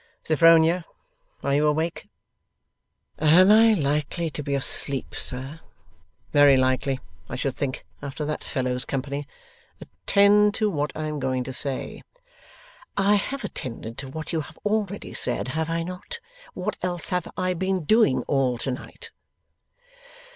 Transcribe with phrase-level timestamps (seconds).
[0.23, 0.83] 'Sophronia,
[1.43, 2.07] are you awake?'
[3.19, 5.59] 'Am I likely to be asleep, sir?'
[6.33, 9.27] 'Very likely, I should think, after that fellow's company.
[9.79, 12.01] Attend to what I am going to say.'
[12.97, 16.17] 'I have attended to what you have already said, have I not?
[16.55, 19.11] What else have I been doing all to night.